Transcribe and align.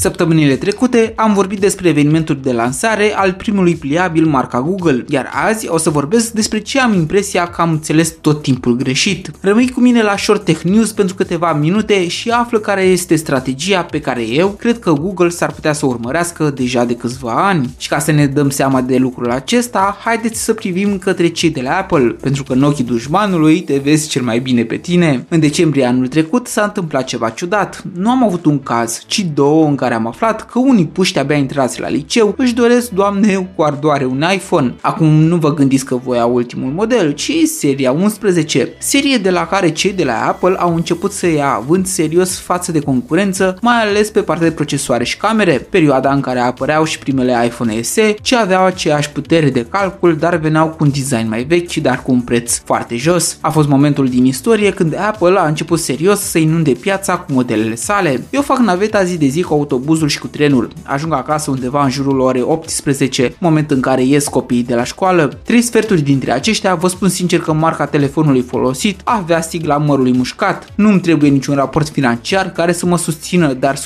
Săptămânile 0.00 0.56
trecute 0.56 1.12
am 1.16 1.34
vorbit 1.34 1.58
despre 1.58 1.88
evenimentul 1.88 2.38
de 2.42 2.52
lansare 2.52 3.12
al 3.16 3.32
primului 3.32 3.74
pliabil 3.74 4.26
marca 4.26 4.60
Google, 4.60 5.04
iar 5.08 5.30
azi 5.46 5.68
o 5.68 5.78
să 5.78 5.90
vorbesc 5.90 6.30
despre 6.32 6.58
ce 6.58 6.80
am 6.80 6.94
impresia 6.94 7.46
că 7.46 7.60
am 7.60 7.70
înțeles 7.70 8.14
tot 8.20 8.42
timpul 8.42 8.76
greșit. 8.76 9.30
Rămâi 9.40 9.70
cu 9.70 9.80
mine 9.80 10.02
la 10.02 10.16
Short 10.16 10.44
Tech 10.44 10.62
News 10.62 10.92
pentru 10.92 11.14
câteva 11.14 11.52
minute 11.52 12.08
și 12.08 12.30
află 12.30 12.58
care 12.58 12.82
este 12.82 13.16
strategia 13.16 13.82
pe 13.82 14.00
care 14.00 14.28
eu 14.28 14.48
cred 14.48 14.78
că 14.78 14.92
Google 14.92 15.28
s-ar 15.28 15.52
putea 15.52 15.72
să 15.72 15.86
o 15.86 15.88
urmărească 15.88 16.50
deja 16.50 16.84
de 16.84 16.94
câțiva 16.94 17.46
ani. 17.48 17.74
Și 17.78 17.88
ca 17.88 17.98
să 17.98 18.12
ne 18.12 18.26
dăm 18.26 18.50
seama 18.50 18.80
de 18.80 18.96
lucrul 18.96 19.30
acesta, 19.30 19.98
haideți 20.04 20.44
să 20.44 20.54
privim 20.54 20.98
către 20.98 21.28
cei 21.28 21.50
de 21.50 21.60
la 21.60 21.76
Apple, 21.76 22.16
pentru 22.20 22.42
că 22.42 22.52
în 22.52 22.62
ochii 22.62 22.84
dușmanului 22.84 23.60
te 23.60 23.78
vezi 23.78 24.08
cel 24.08 24.22
mai 24.22 24.38
bine 24.38 24.62
pe 24.62 24.76
tine. 24.76 25.26
În 25.28 25.40
decembrie 25.40 25.84
anul 25.84 26.08
trecut 26.08 26.46
s-a 26.46 26.62
întâmplat 26.62 27.04
ceva 27.04 27.28
ciudat. 27.28 27.82
Nu 27.94 28.10
am 28.10 28.24
avut 28.24 28.44
un 28.44 28.62
caz, 28.62 29.02
ci 29.06 29.26
două 29.34 29.66
în 29.66 29.74
care 29.74 29.86
am 29.94 30.06
aflat 30.06 30.50
că 30.50 30.58
unii 30.58 30.86
puști 30.86 31.18
abia 31.18 31.36
intrați 31.36 31.80
la 31.80 31.88
liceu 31.88 32.34
își 32.36 32.54
doresc, 32.54 32.90
doamne, 32.90 33.50
cu 33.56 33.62
ardoare 33.62 34.04
un 34.04 34.24
iPhone. 34.34 34.74
Acum 34.80 35.06
nu 35.06 35.36
vă 35.36 35.54
gândiți 35.54 35.84
că 35.84 35.96
voia 36.04 36.26
ultimul 36.26 36.72
model, 36.72 37.12
ci 37.12 37.32
seria 37.58 37.92
11, 37.92 38.68
serie 38.78 39.16
de 39.16 39.30
la 39.30 39.46
care 39.46 39.70
cei 39.70 39.92
de 39.92 40.04
la 40.04 40.26
Apple 40.26 40.54
au 40.58 40.74
început 40.74 41.12
să 41.12 41.26
ia 41.26 41.52
având 41.52 41.86
serios 41.86 42.38
față 42.38 42.72
de 42.72 42.80
concurență, 42.80 43.58
mai 43.60 43.82
ales 43.82 44.10
pe 44.10 44.20
partea 44.20 44.48
de 44.48 44.54
procesoare 44.54 45.04
și 45.04 45.16
camere, 45.16 45.66
perioada 45.70 46.12
în 46.12 46.20
care 46.20 46.38
apăreau 46.38 46.84
și 46.84 46.98
primele 46.98 47.44
iPhone 47.44 47.82
SE, 47.82 48.14
ce 48.22 48.36
aveau 48.36 48.64
aceeași 48.64 49.10
putere 49.10 49.50
de 49.50 49.66
calcul, 49.70 50.16
dar 50.16 50.36
veneau 50.36 50.68
cu 50.68 50.76
un 50.84 50.90
design 50.90 51.28
mai 51.28 51.42
vechi, 51.42 51.74
dar 51.74 52.02
cu 52.02 52.12
un 52.12 52.20
preț 52.20 52.58
foarte 52.64 52.96
jos. 52.96 53.38
A 53.40 53.50
fost 53.50 53.68
momentul 53.68 54.08
din 54.08 54.24
istorie 54.24 54.70
când 54.70 54.94
Apple 54.94 55.38
a 55.38 55.46
început 55.46 55.78
serios 55.78 56.20
să 56.20 56.38
inunde 56.38 56.72
piața 56.72 57.18
cu 57.18 57.32
modelele 57.32 57.74
sale. 57.74 58.26
Eu 58.30 58.42
fac 58.42 58.58
naveta 58.58 59.04
zi 59.04 59.16
de 59.18 59.26
zi 59.26 59.42
cu 59.42 59.54
autobuzul 59.78 60.08
și 60.08 60.18
cu 60.18 60.26
trenul. 60.26 60.68
Ajung 60.82 61.12
acasă 61.12 61.50
undeva 61.50 61.84
în 61.84 61.90
jurul 61.90 62.20
orei 62.20 62.42
18, 62.42 63.34
moment 63.38 63.70
în 63.70 63.80
care 63.80 64.04
ies 64.04 64.28
copiii 64.28 64.62
de 64.62 64.74
la 64.74 64.84
școală. 64.84 65.38
Trei 65.44 65.62
sferturi 65.62 66.00
dintre 66.00 66.32
aceștia 66.32 66.74
vă 66.74 66.88
spun 66.88 67.08
sincer 67.08 67.40
că 67.40 67.52
marca 67.52 67.86
telefonului 67.86 68.40
folosit 68.40 69.00
avea 69.04 69.40
sigla 69.40 69.76
mărului 69.76 70.16
mușcat. 70.16 70.66
Nu 70.74 70.88
îmi 70.88 71.00
trebuie 71.00 71.30
niciun 71.30 71.54
raport 71.54 71.88
financiar 71.88 72.52
care 72.52 72.72
să 72.72 72.86
mă 72.86 72.98
susțină, 72.98 73.52
dar 73.52 73.76
100% 73.76 73.80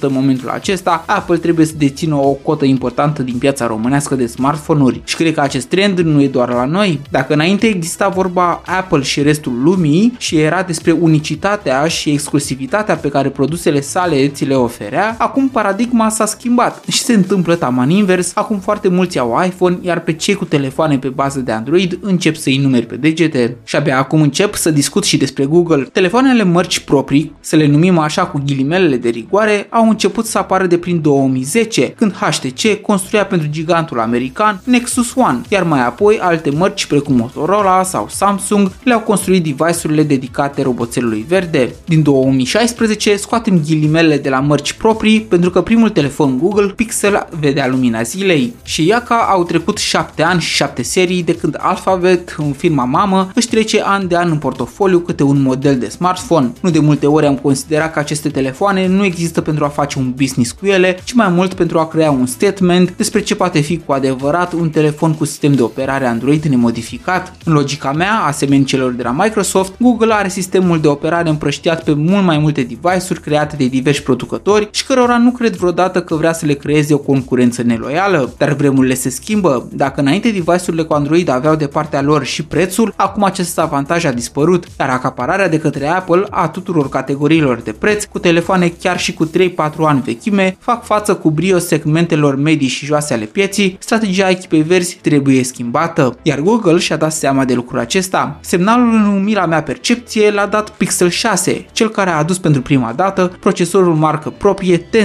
în 0.00 0.12
momentul 0.12 0.48
acesta 0.48 1.04
Apple 1.06 1.36
trebuie 1.36 1.66
să 1.66 1.72
dețină 1.76 2.14
o 2.14 2.30
cotă 2.30 2.64
importantă 2.64 3.22
din 3.22 3.38
piața 3.38 3.66
românească 3.66 4.14
de 4.14 4.26
smartphone-uri. 4.26 5.00
Și 5.04 5.16
cred 5.16 5.34
că 5.34 5.40
acest 5.40 5.66
trend 5.66 5.98
nu 5.98 6.22
e 6.22 6.28
doar 6.28 6.48
la 6.48 6.64
noi. 6.64 7.00
Dacă 7.10 7.32
înainte 7.32 7.66
exista 7.66 8.08
vorba 8.08 8.62
Apple 8.66 9.02
și 9.02 9.22
restul 9.22 9.62
lumii 9.62 10.14
și 10.18 10.40
era 10.40 10.62
despre 10.62 10.92
unicitatea 10.92 11.86
și 11.86 12.10
exclusivitatea 12.10 12.96
pe 12.96 13.08
care 13.08 13.28
produsele 13.28 13.80
sale 13.80 14.28
ți 14.28 14.44
le 14.44 14.54
oferea, 14.54 15.16
acum 15.34 15.48
paradigma 15.48 16.08
s-a 16.08 16.26
schimbat 16.26 16.84
și 16.88 17.02
se 17.02 17.12
întâmplă 17.12 17.54
taman 17.54 17.90
invers, 17.90 18.32
acum 18.34 18.58
foarte 18.58 18.88
mulți 18.88 19.18
au 19.18 19.42
iPhone, 19.46 19.78
iar 19.80 20.00
pe 20.00 20.12
cei 20.12 20.34
cu 20.34 20.44
telefoane 20.44 20.98
pe 20.98 21.08
bază 21.08 21.40
de 21.40 21.52
Android 21.52 21.98
încep 22.00 22.36
să-i 22.36 22.58
numeri 22.58 22.86
pe 22.86 22.96
degete. 22.96 23.56
Și 23.64 23.76
abia 23.76 23.98
acum 23.98 24.20
încep 24.20 24.54
să 24.54 24.70
discut 24.70 25.04
și 25.04 25.16
despre 25.16 25.44
Google. 25.44 25.88
Telefoanele 25.92 26.42
mărci 26.42 26.80
proprii, 26.80 27.32
să 27.40 27.56
le 27.56 27.66
numim 27.66 27.98
așa 27.98 28.26
cu 28.26 28.42
ghilimelele 28.46 28.96
de 28.96 29.08
rigoare, 29.08 29.66
au 29.70 29.88
început 29.88 30.26
să 30.26 30.38
apară 30.38 30.66
de 30.66 30.78
prin 30.78 31.00
2010, 31.00 31.88
când 31.88 32.12
HTC 32.12 32.80
construia 32.82 33.24
pentru 33.24 33.48
gigantul 33.50 34.00
american 34.00 34.60
Nexus 34.64 35.14
One, 35.14 35.40
iar 35.48 35.62
mai 35.62 35.86
apoi 35.86 36.18
alte 36.20 36.50
mărci 36.50 36.86
precum 36.86 37.16
Motorola 37.16 37.82
sau 37.82 38.06
Samsung 38.10 38.72
le-au 38.82 39.00
construit 39.00 39.42
device-urile 39.42 40.02
dedicate 40.02 40.62
roboțelului 40.62 41.24
verde. 41.28 41.74
Din 41.84 42.02
2016 42.02 43.16
scoatem 43.16 43.62
ghilimele 43.66 44.18
de 44.18 44.28
la 44.28 44.40
mărci 44.40 44.72
proprii 44.72 45.23
pentru 45.28 45.50
că 45.50 45.62
primul 45.62 45.90
telefon 45.90 46.38
Google 46.38 46.66
Pixel 46.66 47.26
vedea 47.40 47.68
lumina 47.68 48.02
zilei 48.02 48.54
și 48.62 48.86
ia 48.86 49.02
ca 49.02 49.14
au 49.30 49.44
trecut 49.44 49.78
7 49.78 50.22
ani 50.22 50.40
și 50.40 50.54
7 50.54 50.82
serii 50.82 51.22
de 51.22 51.36
când 51.36 51.56
Alphabet, 51.60 52.34
în 52.38 52.52
firma 52.52 52.84
mamă, 52.84 53.30
își 53.34 53.48
trece 53.48 53.82
an 53.84 54.08
de 54.08 54.16
an 54.16 54.30
în 54.30 54.38
portofoliu 54.38 54.98
câte 54.98 55.22
un 55.22 55.42
model 55.42 55.78
de 55.78 55.88
smartphone. 55.88 56.52
Nu 56.60 56.70
de 56.70 56.78
multe 56.78 57.06
ori 57.06 57.26
am 57.26 57.36
considerat 57.36 57.92
că 57.92 57.98
aceste 57.98 58.28
telefoane 58.28 58.86
nu 58.86 59.04
există 59.04 59.40
pentru 59.40 59.64
a 59.64 59.68
face 59.68 59.98
un 59.98 60.12
business 60.16 60.52
cu 60.52 60.66
ele, 60.66 60.98
ci 61.04 61.12
mai 61.12 61.28
mult 61.28 61.54
pentru 61.54 61.78
a 61.78 61.86
crea 61.86 62.10
un 62.10 62.26
statement 62.26 62.96
despre 62.96 63.20
ce 63.20 63.34
poate 63.34 63.60
fi 63.60 63.78
cu 63.78 63.92
adevărat 63.92 64.52
un 64.52 64.70
telefon 64.70 65.14
cu 65.14 65.24
sistem 65.24 65.54
de 65.54 65.62
operare 65.62 66.06
Android 66.06 66.44
nemodificat. 66.44 67.32
În 67.44 67.52
logica 67.52 67.92
mea, 67.92 68.14
asemenea 68.14 68.64
celor 68.64 68.92
de 68.92 69.02
la 69.02 69.10
Microsoft, 69.10 69.72
Google 69.80 70.14
are 70.14 70.28
sistemul 70.28 70.80
de 70.80 70.88
operare 70.88 71.28
împrăștiat 71.28 71.84
pe 71.84 71.94
mult 71.94 72.24
mai 72.24 72.38
multe 72.38 72.62
device-uri 72.62 73.20
create 73.20 73.56
de 73.56 73.66
diversi 73.66 74.02
producători 74.02 74.68
și 74.70 74.84
cărora 74.84 75.13
nu 75.16 75.30
cred 75.30 75.56
vreodată 75.56 76.02
că 76.02 76.14
vrea 76.14 76.32
să 76.32 76.46
le 76.46 76.52
creeze 76.52 76.94
o 76.94 76.98
concurență 76.98 77.62
neloială, 77.62 78.32
dar 78.38 78.52
vremurile 78.52 78.94
se 78.94 79.08
schimbă. 79.08 79.68
Dacă 79.72 80.00
înainte 80.00 80.28
device-urile 80.28 80.82
cu 80.82 80.92
Android 80.92 81.28
aveau 81.28 81.54
de 81.54 81.66
partea 81.66 82.02
lor 82.02 82.24
și 82.24 82.44
prețul, 82.44 82.92
acum 82.96 83.24
acest 83.24 83.58
avantaj 83.58 84.04
a 84.04 84.12
dispărut, 84.12 84.64
iar 84.78 84.88
acapararea 84.88 85.48
de 85.48 85.58
către 85.58 85.86
Apple 85.86 86.26
a 86.30 86.48
tuturor 86.48 86.88
categoriilor 86.88 87.60
de 87.60 87.72
preț, 87.72 88.04
cu 88.04 88.18
telefoane 88.18 88.72
chiar 88.80 88.98
și 88.98 89.14
cu 89.14 89.26
3-4 89.26 89.30
ani 89.78 90.02
vechime, 90.04 90.56
fac 90.60 90.84
față 90.84 91.14
cu 91.14 91.30
brio 91.30 91.58
segmentelor 91.58 92.36
medii 92.36 92.68
și 92.68 92.86
joase 92.86 93.14
ale 93.14 93.24
pieții, 93.24 93.76
strategia 93.80 94.28
echipei 94.28 94.62
verzi 94.62 94.98
trebuie 95.02 95.44
schimbată, 95.44 96.18
iar 96.22 96.40
Google 96.40 96.78
și-a 96.78 96.96
dat 96.96 97.12
seama 97.12 97.44
de 97.44 97.54
lucrul 97.54 97.78
acesta. 97.78 98.38
Semnalul 98.40 98.92
în 98.94 99.04
umila 99.04 99.46
mea 99.46 99.62
percepție 99.62 100.30
l-a 100.30 100.46
dat 100.46 100.70
Pixel 100.70 101.08
6, 101.08 101.66
cel 101.72 101.88
care 101.88 102.10
a 102.10 102.16
adus 102.16 102.38
pentru 102.38 102.62
prima 102.62 102.92
dată 102.96 103.36
procesorul 103.40 103.94
marcă 103.94 104.32
proprie 104.38 104.76
Tensor. 104.76 105.03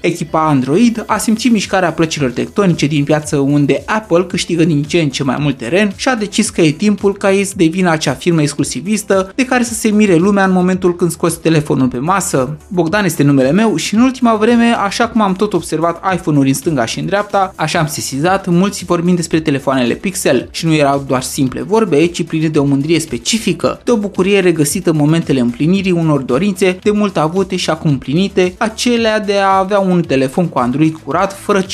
Echipa 0.00 0.48
Android 0.48 1.04
a 1.06 1.18
simțit 1.18 1.52
mișcarea 1.52 1.92
plăcilor 1.92 2.30
tectonice 2.30 2.86
din 2.86 3.04
piață 3.04 3.36
unde 3.36 3.82
Apple 3.86 4.24
câștigă 4.24 4.64
din 4.64 4.82
ce 4.82 5.00
în 5.00 5.08
ce 5.08 5.22
mai 5.22 5.36
mult 5.40 5.56
teren 5.56 5.92
și 5.96 6.08
a 6.08 6.14
decis 6.14 6.50
că 6.50 6.60
e 6.60 6.70
timpul 6.70 7.16
ca 7.16 7.32
ei 7.32 7.44
să 7.44 7.52
devină 7.56 7.90
acea 7.90 8.12
firmă 8.12 8.42
exclusivistă 8.42 9.32
de 9.34 9.44
care 9.44 9.62
să 9.62 9.74
se 9.74 9.88
mire 9.88 10.16
lumea 10.16 10.44
în 10.44 10.52
momentul 10.52 10.96
când 10.96 11.10
scoți 11.10 11.40
telefonul 11.40 11.88
pe 11.88 11.98
masă. 11.98 12.56
Bogdan 12.68 13.04
este 13.04 13.22
numele 13.22 13.50
meu 13.50 13.76
și 13.76 13.94
în 13.94 14.00
ultima 14.00 14.34
vreme, 14.34 14.64
așa 14.64 15.08
cum 15.08 15.20
am 15.20 15.34
tot 15.34 15.52
observat 15.52 16.14
iPhone-uri 16.14 16.48
în 16.48 16.54
stânga 16.54 16.84
și 16.84 16.98
în 16.98 17.06
dreapta, 17.06 17.52
așa 17.56 17.78
am 17.78 17.86
sesizat, 17.86 18.46
mulți 18.46 18.84
vorbind 18.84 19.16
despre 19.16 19.40
telefoanele 19.40 19.94
Pixel 19.94 20.48
și 20.50 20.66
nu 20.66 20.74
erau 20.74 21.04
doar 21.06 21.22
simple 21.22 21.62
vorbe, 21.62 22.06
ci 22.06 22.22
pline 22.22 22.48
de 22.48 22.58
o 22.58 22.64
mândrie 22.64 23.00
specifică, 23.00 23.80
de 23.84 23.90
o 23.90 23.96
bucurie 23.96 24.40
regăsită 24.40 24.90
în 24.90 24.96
momentele 24.96 25.40
împlinirii 25.40 25.92
unor 25.92 26.20
dorințe 26.20 26.78
de 26.82 26.90
mult 26.90 27.16
avute 27.16 27.56
și 27.56 27.70
acum 27.70 27.90
împlinite, 27.90 28.54
acelea 28.58 29.20
de 29.20 29.38
a 29.40 29.58
avea 29.58 29.78
un 29.78 30.02
telefon 30.02 30.48
cu 30.48 30.58
Android 30.58 30.96
curat, 31.04 31.38
fără 31.38 31.62
15.000 31.62 31.66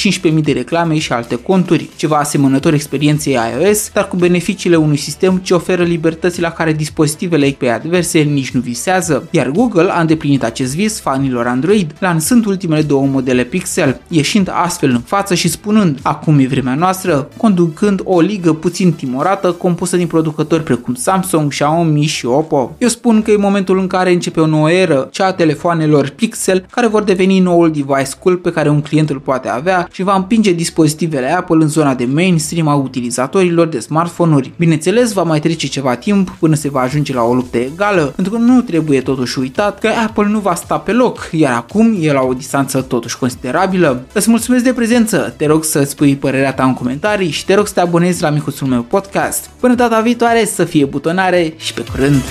de 0.43 0.53
reclame 0.53 0.99
și 0.99 1.13
alte 1.13 1.37
conturi, 1.37 1.89
ceva 1.97 2.17
asemănător 2.17 2.73
experienței 2.73 3.39
iOS, 3.59 3.91
dar 3.93 4.09
cu 4.09 4.17
beneficiile 4.17 4.77
unui 4.77 4.97
sistem 4.97 5.37
ce 5.37 5.55
oferă 5.55 5.83
libertăți 5.83 6.41
la 6.41 6.51
care 6.51 6.73
dispozitivele 6.73 7.55
pe 7.59 7.69
adverse 7.69 8.19
nici 8.19 8.51
nu 8.51 8.61
visează, 8.61 9.29
iar 9.31 9.51
Google 9.51 9.91
a 9.91 10.01
îndeplinit 10.01 10.43
acest 10.45 10.75
vis 10.75 11.01
fanilor 11.01 11.47
Android, 11.47 11.95
lansând 11.99 12.47
ultimele 12.47 12.83
două 12.83 13.07
modele 13.07 13.45
Pixel, 13.45 14.01
ieșind 14.09 14.51
astfel 14.53 14.91
în 14.91 15.01
față 15.01 15.35
și 15.35 15.49
spunând, 15.49 15.99
acum 16.03 16.39
e 16.39 16.47
vremea 16.47 16.75
noastră, 16.75 17.29
conducând 17.37 18.01
o 18.05 18.21
ligă 18.21 18.53
puțin 18.53 18.93
timorată 18.93 19.53
compusă 19.53 19.97
din 19.97 20.07
producători 20.07 20.63
precum 20.63 20.95
Samsung, 20.95 21.51
Xiaomi 21.51 22.05
și 22.05 22.27
Oppo. 22.27 22.75
Eu 22.79 22.89
spun 22.89 23.23
că 23.23 23.31
e 23.31 23.37
momentul 23.37 23.79
în 23.79 23.87
care 23.87 24.13
începe 24.13 24.41
o 24.41 24.47
nouă 24.47 24.71
eră, 24.71 25.09
cea 25.11 25.27
a 25.27 25.33
telefoanelor 25.33 26.09
Pixel, 26.09 26.67
care 26.71 26.87
vor 26.87 27.03
deveni 27.03 27.39
noul 27.57 27.71
device 27.73 28.17
cool 28.23 28.37
pe 28.37 28.51
care 28.51 28.69
un 28.69 28.81
client 28.81 29.11
îl 29.11 29.19
poate 29.19 29.49
avea 29.49 29.89
și 29.93 30.03
va 30.03 30.15
împinge 30.15 30.53
dispozitivele 30.53 31.33
Apple 31.33 31.63
în 31.63 31.69
zona 31.69 31.95
de 31.95 32.05
mainstream 32.05 32.69
a 32.69 32.75
utilizatorilor 32.75 33.67
de 33.67 33.79
smartphone-uri. 33.79 34.53
Bineînțeles, 34.57 35.13
va 35.13 35.23
mai 35.23 35.41
trece 35.41 35.67
ceva 35.67 35.95
timp 35.95 36.31
până 36.31 36.55
se 36.55 36.69
va 36.69 36.81
ajunge 36.81 37.15
la 37.15 37.23
o 37.23 37.35
luptă 37.35 37.59
egală, 37.59 38.13
pentru 38.15 38.33
că 38.33 38.39
nu 38.39 38.61
trebuie 38.61 39.01
totuși 39.01 39.39
uitat 39.39 39.79
că 39.79 39.89
Apple 40.07 40.27
nu 40.27 40.39
va 40.39 40.55
sta 40.55 40.79
pe 40.79 40.93
loc, 40.93 41.29
iar 41.33 41.53
acum 41.53 41.97
e 42.01 42.13
la 42.13 42.23
o 42.23 42.33
distanță 42.33 42.81
totuși 42.81 43.19
considerabilă. 43.19 44.05
Îți 44.13 44.31
mulțumesc 44.31 44.65
de 44.65 44.73
prezență, 44.73 45.35
te 45.37 45.47
rog 45.47 45.65
să 45.65 45.83
spui 45.83 46.17
părerea 46.17 46.55
ta 46.55 46.65
în 46.65 46.75
comentarii 46.75 47.31
și 47.31 47.45
te 47.45 47.55
rog 47.55 47.67
să 47.67 47.73
te 47.73 47.81
abonezi 47.81 48.23
la 48.23 48.31
micuțul 48.31 48.67
meu 48.67 48.83
podcast. 48.83 49.51
Până 49.61 49.75
data 49.75 50.01
viitoare 50.01 50.45
să 50.45 50.65
fie 50.65 50.85
butonare 50.85 51.55
și 51.57 51.75
pe 51.75 51.85
curând! 51.91 52.23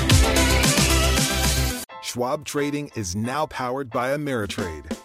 Schwab 2.03 2.43
Trading 2.43 2.89
is 2.95 3.13
now 3.13 3.45
powered 3.45 3.89
by 3.89 4.13
Ameritrade 4.13 5.04